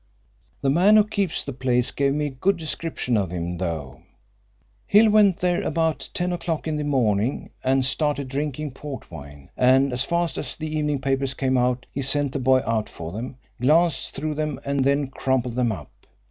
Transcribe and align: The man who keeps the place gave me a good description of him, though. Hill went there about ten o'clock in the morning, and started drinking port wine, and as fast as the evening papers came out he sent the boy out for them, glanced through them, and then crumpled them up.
The 0.63 0.71
man 0.71 0.95
who 0.95 1.03
keeps 1.07 1.43
the 1.43 1.53
place 1.53 1.91
gave 1.91 2.15
me 2.15 2.25
a 2.25 2.29
good 2.31 2.57
description 2.57 3.15
of 3.15 3.29
him, 3.29 3.59
though. 3.59 4.01
Hill 4.87 5.11
went 5.11 5.37
there 5.41 5.61
about 5.61 6.09
ten 6.15 6.33
o'clock 6.33 6.67
in 6.67 6.75
the 6.77 6.83
morning, 6.83 7.51
and 7.63 7.85
started 7.85 8.27
drinking 8.27 8.71
port 8.71 9.11
wine, 9.11 9.51
and 9.55 9.93
as 9.93 10.03
fast 10.03 10.39
as 10.39 10.57
the 10.57 10.75
evening 10.75 11.01
papers 11.01 11.35
came 11.35 11.55
out 11.55 11.85
he 11.91 12.01
sent 12.01 12.31
the 12.31 12.39
boy 12.39 12.63
out 12.65 12.89
for 12.89 13.11
them, 13.11 13.37
glanced 13.61 14.15
through 14.15 14.33
them, 14.33 14.59
and 14.65 14.83
then 14.83 15.05
crumpled 15.05 15.53
them 15.55 15.71
up. 15.71 15.91